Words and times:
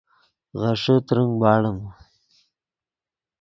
غیݰے 0.59 0.95
ترنگ 1.07 1.31
باڑیم 1.41 1.79